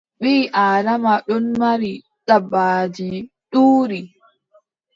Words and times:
Ɓii 0.19 0.43
Aadama 0.61 1.11
ɗon 1.27 1.45
mari 1.61 1.91
dabbaaji 2.27 3.07
ɗuuɗɗi. 3.51 3.99